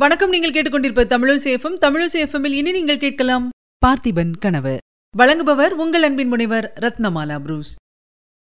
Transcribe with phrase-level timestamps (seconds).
[0.00, 3.48] வணக்கம் நீங்கள் கேட்டுக்கொண்டிருப்பது தமிழசேஃபம் தமிழசேஃபமில் இனி நீங்கள் கேட்கலாம்
[3.86, 4.76] பார்த்திபன் கனவு.
[5.18, 7.74] வழங்குபவர் உங்கள் அன்பின் முனைவர் ரத்னமாலா புரூஸ்.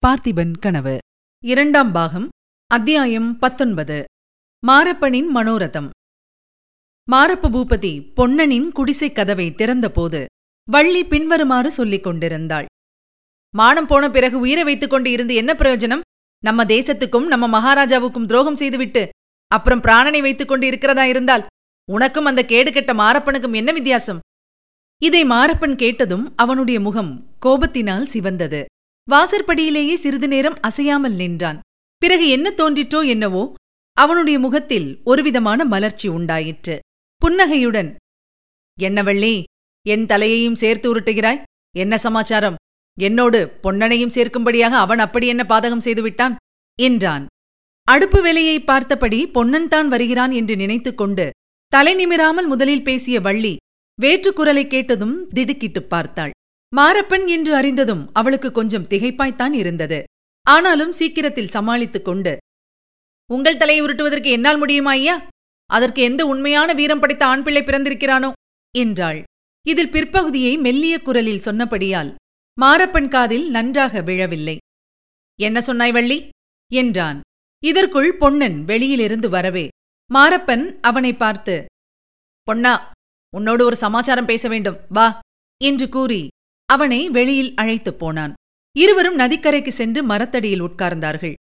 [0.07, 0.99] பார்த்திபன் கனவு.
[1.45, 2.29] இரண்டாம் பாகம்
[2.67, 4.05] அத்தியாயம் பத்தொன்பது.
[4.67, 5.89] மாரப்பனின் மனோரதம்.
[7.12, 10.24] மாரப்ப பூபதி பொன்னனின் குடிசைக் கதவை திறந்தபோது
[10.71, 12.66] வள்ளி பின்வருமாறு சொல்லிக் கொண்டிருந்தாள்.
[13.56, 16.01] மானம் போன பிறகு உயிரை வைத்துக் கொண்டு இருந்து என்ன பிரயோஜனம்?
[16.41, 19.09] நம்ம தேசத்துக்கும் நம்ம மகாராஜாவுக்கும் துரோகம் செய்துவிட்டு
[19.51, 21.47] அப்புறம் பிராணனை வைத்துக் கொண்டு இருக்கிறதா இருந்தால்
[21.88, 24.20] உனக்கும் அந்த கேடுகெட்ட மாரப்பனுக்கும் என்ன வித்தியாசம்?
[25.03, 27.12] இதை மாரப்பன் கேட்டதும் அவனுடைய முகம்
[27.47, 28.61] கோபத்தினால் சிவந்தது.
[29.09, 31.59] வாசற்படியிலேயே சிறிது நேரம் அசையாமல் நின்றான்.
[32.03, 33.43] பிறகு என்ன தோன்றிற்றோ என்னவோ
[33.97, 36.77] அவனுடைய முகத்தில் ஒருவிதமான மலர்ச்சி உண்டாயிற்று.
[37.23, 37.91] புன்னகையுடன்
[38.79, 39.34] என்னவள்ளி
[39.87, 41.42] என் தலையையும் சேர்த்து உருட்டுகிறாய்?
[41.75, 42.59] என்ன சமாச்சாரம்?
[42.98, 46.34] என்னோடு பொன்னனையும் சேர்க்கும்படியாக அவன் அப்படி என்ன பாதகம் செய்துவிட்டான்
[46.79, 47.25] என்றான்.
[47.84, 51.30] அடுப்பு வேலையை பார்த்தபடி பொன்னன்தான் வருகிறான் என்று நினைத்துக் கொண்டு
[51.69, 53.56] தலை நிமிராமல் முதலில் பேசிய வள்ளி
[54.02, 56.31] வேற்றுக்குரலை கேட்டதும் திடுக்கிட்டுப் பார்த்தாள்.
[56.77, 60.05] மாரப்பன் என்று அறிந்ததும் அவளுக்கு கொஞ்சம் திகைப்பாய்த்தான் இருந்தது.
[60.42, 62.36] ஆனாலும் சீக்கிரத்தில் சமாளித்துக் கொண்டு
[63.33, 65.28] உங்கள் தலையை உருட்டுவதற்கு என்னால் முடியுமா ஐயா?
[65.66, 68.33] அதற்கு எந்த உண்மையான வீரம் படைத்த ஆண் பிள்ளை பிறந்திருக்கிறானோ?
[68.77, 69.22] என்றாள்.
[69.66, 72.14] இதில் பிற்பகுதியை மெல்லிய குரலில் சொன்னபடியால்
[72.61, 74.59] மாரப்பன் காதில் நன்றாக விழவில்லை.
[75.41, 76.28] என்ன சொன்னாய் வள்ளி?
[76.72, 77.20] என்றான்.
[77.65, 79.69] இதற்குள் பொன்னன் வெளியிலிருந்து வரவே.
[80.15, 81.65] மாரப்பன் அவனை பார்த்து
[82.43, 82.91] பொன்னா
[83.37, 84.79] உன்னோடு ஒரு சமாச்சாரம் பேச வேண்டும்.
[84.89, 85.06] வா
[85.65, 86.23] என்று கூறி
[86.69, 88.33] அவனை வெளியில் அழைத்துப் போனான்.
[88.77, 91.34] இருவரும் நதிக்கரைக்கு சென்று மரத்தடியில் உட்கார்ந்தார்கள்.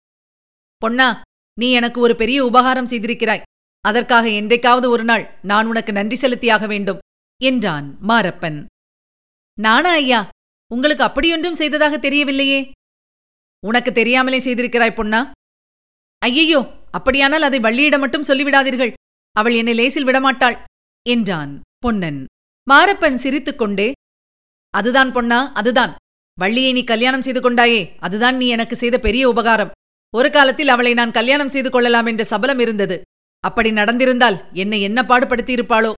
[0.77, 1.09] பொன்னா
[1.61, 3.47] நீ எனக்கு ஒரு பெரிய உபகாரம் செய்திருக்கிறாய்.
[3.81, 7.03] அதற்காக என்றைக்காவது ஒரு நாள் நான் உனக்கு நன்றி செலுத்தியாக வேண்டும்
[7.43, 8.65] என்றான் மாரப்பன்.
[9.59, 10.29] நானா ஐயா
[10.69, 12.71] உங்களுக்கு அப்படியொன்றும் செய்ததாக தெரியவில்லையே.
[13.67, 15.21] உனக்கு தெரியாமலே செய்திருக்கிறாய் பொன்னா.
[16.23, 16.61] ஐயையோ
[16.97, 18.93] அப்படியானால் அதை வள்ளியிடம் மட்டும் சொல்லிவிடாதீர்கள்.
[19.37, 20.57] அவள் என்னை லேசில் விடமாட்டாள்
[21.07, 21.53] என்றான்
[21.85, 22.21] பொன்னன்.
[22.67, 23.89] மாரப்பன் சிரித்துக்கொண்டே
[24.75, 25.93] அதுதான் பொன்னா அதுதான்.
[26.39, 29.72] வள்ளியை நீ கல்யாணம் செய்து கொண்டாயே அதுதான் நீ எனக்கு செய்த பெரிய உபகாரம்.
[30.15, 32.97] ஒரு காலத்தில் அவளை நான் கல்யாணம் செய்து கொள்ளலாம் என்ற சபலம் இருந்தது.
[33.44, 35.93] அப்படி நடந்திருந்தால் என்னை என்ன பாடுபடுத்தியிருப்பாளோ?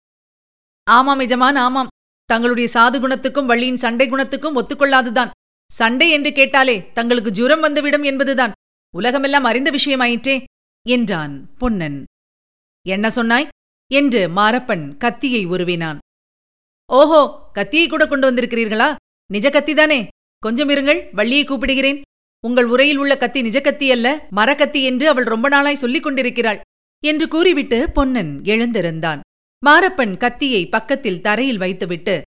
[0.87, 1.93] ஆமாம் எஜமான் ஆமாம்.
[2.31, 5.31] தங்களுடைய சாது குணத்துக்கும் வள்ளியின் சண்டை குணத்துக்கும் ஒத்துக்கொள்ளாதுதான்.
[5.71, 8.53] சண்டை என்று கேட்டாலே தங்களுக்கு ஜுரம் வந்துவிடும் என்பதுதான்.
[8.97, 10.43] உலகமெல்லாம் அறிந்த விஷயமாயிற்றே
[10.87, 12.05] என்றான் பொன்னன்.
[12.87, 13.49] என்ன சொன்னாய்?
[13.91, 15.99] என்று மாரப்பன் கத்தியை உருவினான்.
[16.87, 18.95] ஓஹோ கத்தியை கூட கொண்டு வந்திருக்கிறீர்களா?
[19.31, 20.09] நிஜ கத்திதானே
[20.39, 22.01] கொஞ்சம் இருங்கள் வள்ளியை கூப்பிடுகிறேன்.
[22.47, 26.61] உங்கள் உரையில் உள்ள கத்தி நிஜ கத்தி அல்ல மரக்கத்தி என்று அவள் ரொம்ப நாளாய் சொல்லிக் கொண்டிருக்கிறாள்
[27.05, 29.21] என்று கூறிவிட்டு பொன்னன் எழுந்திருந்தான்.
[29.67, 32.23] மாரப்பன் கத்தியை பக்கத்தில் தரையில் வைத்துவிட்டு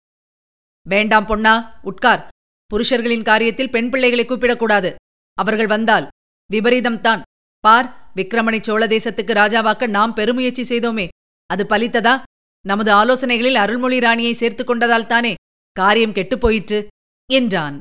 [0.87, 2.29] வேண்டாம் பொன்னா உட்கார்.
[2.71, 4.95] புருஷர்களின் காரியத்தில் பெண் பிள்ளைகளை கூப்பிடக்கூடாது.
[5.39, 6.09] அவர்கள் வந்தால்
[6.53, 7.22] விபரீதம்தான்.
[7.60, 11.09] பார் விக்ரமணி சோழ தேசத்துக்கு ராஜாவாக்க நாம் பெருமுயற்சி செய்தோமே.
[11.47, 12.22] அது பலித்ததா?
[12.66, 15.34] நமது ஆலோசனைகளில் அருள்மொழி ராணியை சேர்த்துக் கொண்டதால் தானே
[15.72, 16.87] காரியம் கெட்டுப் போயிற்று?
[17.32, 17.81] என்றான்.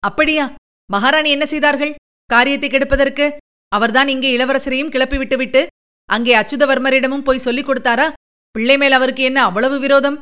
[0.00, 0.54] அப்படியா?
[0.90, 1.94] மகாராணி என்ன செய்தார்கள்?
[2.26, 3.36] காரியத்தை கெடுப்பதற்கு?
[3.68, 5.66] அவர்தான் இங்கே இளவரசரையும் கிளப்பி விட்டுவிட்டு
[6.04, 8.12] அங்கே அச்சுதவர்மரிடமும் போய் சொல்லிக் கொடுத்தாரா?
[8.50, 10.18] பிள்ளை மேல் அவருக்கு என்ன அவ்வளவு விரோதம்?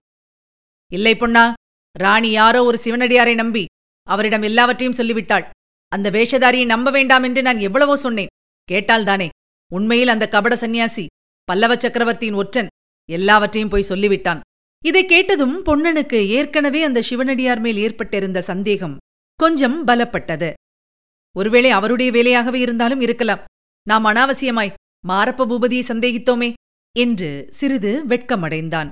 [0.92, 1.52] இல்லை பொன்னா
[1.98, 3.64] ராணி யாரோ ஒரு சிவனடியாரை நம்பி
[4.02, 5.50] அவரிடம் எல்லாவற்றையும் சொல்லிவிட்டாள்.
[5.92, 8.32] அந்த வேஷதாரியை நம்ப வேண்டாம் என்று நான் எவ்வளவோ சொன்னேன்.
[8.68, 9.28] கேட்டால்தானே
[9.70, 11.04] உண்மையில் அந்த கபட சந்நியாசி
[11.48, 12.72] பல்லவ சக்கரவர்த்தியின் ஒற்றன்
[13.08, 14.40] எல்லாவற்றையும் போய் சொல்லிவிட்டான்.
[14.84, 18.96] இதை கேட்டதும் பொன்னனுக்கு ஏற்கனவே அந்த சிவனடியார் மேல் ஏற்பட்டிருந்த சந்தேகம்
[19.40, 20.50] கொஞ்சம் பலப்பட்டது.
[21.36, 23.44] ஒருவேளை அவருடைய வேலையாகவே இருந்தாலும் இருக்கலாம்.
[23.86, 24.74] நாம் அனாவசியமாய்
[25.08, 26.50] மாரப்ப பூபதியை சந்தேகித்தோமே
[26.96, 28.90] என்று சிறிது வெட்கமடைந்தான்.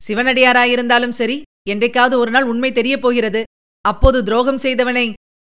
[0.00, 1.36] சிவனடியாராயிருந்தாலும் சரி
[1.68, 3.42] என்றைக்காவது ஒரு நாள் உண்மை தெரியப் போகிறது.
[3.84, 5.06] அப்போது துரோகம் செய்தவனை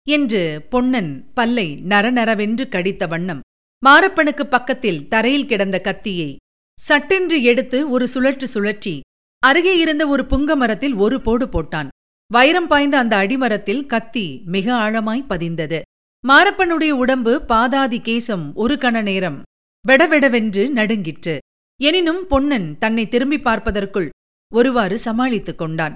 [0.10, 3.40] என்று பொன்னன் பல்லை நரநரவென்று கடித்த வண்ணம்
[3.86, 6.36] மாரப்பனுக்கு பக்கத்தில் தரையில் கிடந்த கத்தியை
[6.80, 9.00] சட்டென்று எடுத்து ஒரு சுழற்று சுழற்றி
[9.40, 11.88] அருகே இருந்த ஒரு புங்க மரத்தில் ஒரு போடு போட்டான்.
[12.32, 15.82] வைரம் பாய்ந்த அந்த அடிமரத்தில் கத்தி மிக ஆழமாய் பதிந்தது.
[16.28, 19.42] மாரப்பனுடைய உடம்பு பாதாதி கேசம் ஒரு கண நேரம்
[19.88, 21.38] வெடவெடவென்று நடுங்கிற்று.
[21.82, 24.10] எனினும் பொன்னன் தன்னை திரும்பி பார்ப்பதற்குள்
[24.54, 25.96] ஒருவாறு சமாளித்துக் கொண்டான்.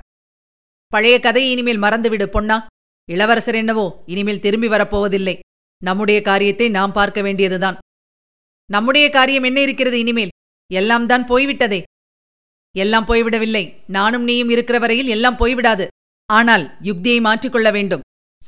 [0.88, 2.68] பழைய கதையை இனிமேல் மறந்துவிடு பொன்னா.
[3.10, 5.40] இளவரசர் என்னவோ இனிமேல் திரும்பி வரப்போவதில்லை.
[5.82, 7.78] நம்முடைய காரியத்தை நாம் பார்க்க வேண்டியதுதான்.
[8.66, 10.30] நம்முடைய காரியம் என்ன இருக்கிறது இனிமேல்?
[10.72, 11.84] எல்லாம் தான் போய்விட்டதே.
[12.76, 13.74] எல்லாம் போய்விடவில்லை.
[13.88, 15.88] நானும் நீயும் இருக்கிற வரையில் எல்லாம் போய்விடாது.
[16.26, 18.02] ஆனால் யுக்தியை மாற்றிக்கொள்ள வேண்டும்.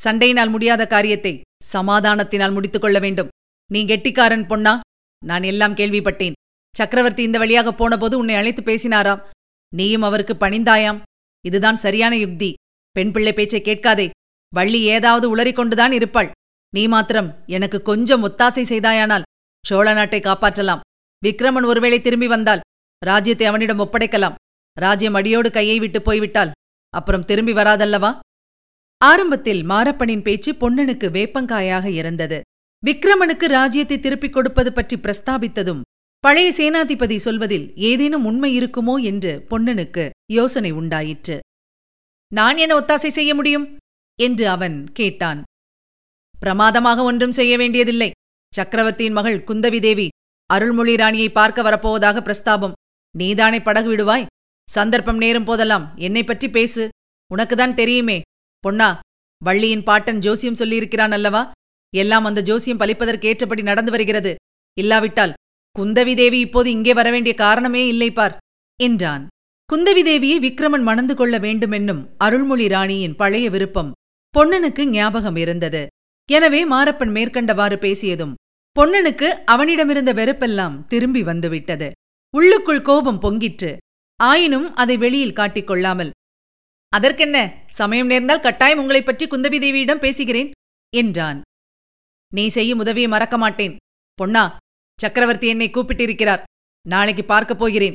[0.04, 1.42] சண்டையினால் முடியாத காரியத்தை
[1.74, 3.28] சமாதானத்தினால் முடித்துக் கொள்ள வேண்டும்.
[3.72, 4.80] நீ கெட்டிக்காரன் பொன்னா?
[5.26, 6.38] நான் எல்லாம் கேள்விப்பட்டேன்.
[6.76, 9.24] சக்கரவர்த்தி இந்த வழியாக போனபோது உன்னை அழைத்து பேசினாராம்.
[9.74, 11.02] நீயும் அவருக்கு பணிந்தாயாம்.
[11.46, 12.54] இதுதான் சரியான யுக்தி.
[12.92, 14.10] பெண் பிள்ளை பேச்சை கேட்காதே.
[14.54, 16.30] வள்ளி ஏதாவது உளறிக்கொண்டுதான் இருப்பாள்.
[16.74, 19.28] நீ மாத்திரம் எனக்கு கொஞ்சம் ஒத்தாசை செய்தாயானால்
[19.66, 20.84] சோழ நாட்டை காப்பாற்றலாம்.
[21.26, 22.64] விக்ரமன் ஒருவேளை திரும்பி வந்தால்
[23.02, 24.38] ராஜ்யத்தை அவனிடம் ஒப்படைக்கலாம்.
[24.78, 26.52] ராஜ்யம் அடியோடு கையை விட்டு போய்விட்டால்
[26.94, 28.12] அப்புறம் திரும்பி வராதல்லவா?
[29.02, 32.40] ஆரம்பத்தில் மாரப்பனின் பேச்சு பொன்னனுக்கு வேப்பங்காயாக இருந்தது.
[32.84, 35.82] விக்ரமனுக்கு ராஜ்யத்தை திருப்பிக் கொடுப்பது பற்றி பிரஸ்தாபித்ததும்
[36.24, 41.38] பழைய சேனாதிபதி சொல்வதில் ஏதேனும் உண்மை இருக்குமோ என்று பொன்னனுக்கு யோசனை உண்டாயிற்று.
[42.32, 43.68] நான் என்ன ஒத்தாசை செய்ய முடியும்?
[44.20, 45.42] என்று அவன் கேட்டான்.
[46.40, 48.10] பிரமாதமாக ஒன்றும் செய்ய வேண்டியதில்லை.
[48.54, 50.08] சக்கரவர்த்தியின் மகள் குந்தவி தேவி
[50.50, 52.78] அருள்மொழி ராணியை பார்க்க வரப்போவதாக பிரஸ்தாபம்.
[53.16, 54.30] நீதானே படகு விடுவாய்?
[54.70, 56.84] சந்தர்ப்பம் நேரும் போதெல்லாம் என்னை பற்றி பேசு.
[57.32, 58.18] உனக்குதான் தெரியுமே.
[58.64, 58.90] பொன்னா
[59.42, 61.42] வள்ளியின் பாட்டன் ஜோசியம் சொல்லியிருக்கிறான் அல்லவா?
[61.94, 64.32] எல்லாம் அந்த ஜோசியம் பலிப்பதற்கேற்றபடி நடந்து வருகிறது.
[64.78, 65.36] இல்லாவிட்டால்
[65.76, 68.36] குந்தவி தேவி இப்போது இங்கே வரவேண்டிய காரணமே இல்லை பார்
[68.80, 69.24] என்றான்.
[69.70, 73.92] குந்தவி தேவியை விக்ரமன் மணந்து கொள்ள வேண்டுமென்னும் அருள்மொழி ராணியின் பழைய விருப்பம்
[74.38, 75.88] பொன்னனுக்கு ஞாபகம் இருந்தது.
[76.32, 78.34] எனவே மாரப்பன் மேற்கண்டவாறு பேசியதும்
[78.80, 81.92] பொன்னனுக்கு அவனிடமிருந்த வெறுப்பெல்லாம் திரும்பி வந்துவிட்டது.
[82.38, 83.78] உள்ளுக்குள் கோபம் பொங்கிற்று.
[84.16, 86.12] ஆயினும் அதை வெளியில் காட்டிக் கொள்ளாமல்
[86.90, 87.64] அதற்கென்ன?
[87.68, 90.52] சமயம் நேர்ந்தால் கட்டாயம் உங்களைப் பற்றி குந்தவி தேவியிடம் பேசுகிறேன்
[90.96, 91.42] என்றான்.
[92.34, 93.78] நீ செய்யும் உதவியை மறக்க மாட்டேன்.
[94.14, 94.58] பொன்னா
[95.00, 96.44] சக்கரவர்த்தி என்னை கூப்பிட்டிருக்கிறார்.
[96.88, 97.94] நாளைக்கு பார்க்கப் போகிறேன்.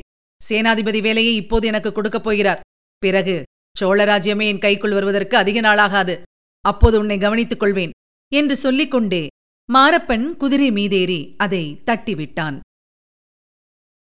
[0.49, 2.61] சேனாதிபதி வேலையை இப்போது எனக்கு கொடுக்கப் போகிறார்.
[2.97, 3.43] பிறகு
[3.79, 6.21] சோழராஜ்யமே என் கைக்குள் வருவதற்கு அதிக நாளாகாது.
[6.61, 7.91] அப்போது உன்னை கவனித்துக் கொள்வேன்.
[8.33, 9.27] என்று சொல்லிக் கொண்டே
[9.73, 12.59] மாரப்பன் குதிரை மீதேறி அதை தட்டிவிட்டான்.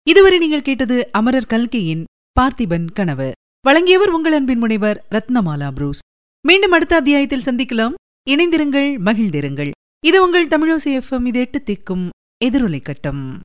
[0.08, 2.04] இதுவரை நீங்கள் கேட்டது அமரர் கல்கையின்
[2.40, 3.32] பார்த்திபன் கனவு.
[3.62, 6.00] வழங்கியவர் உங்கள் அன்பின் முனைவர் ரத்னமாலா புரூஸ்.
[6.48, 7.94] மீண்டும் அடுத்த அத்தியாயத்தில் சந்திக்கலாம்.
[8.30, 9.72] இணைந்திருங்கள் மகிழ்ந்திருங்கள்.
[10.06, 12.10] இது உங்கள் தமிழோசி எஃப்எம் இது எட்டு திக்கும்
[12.46, 13.40] எதிரொலை கட்டம்.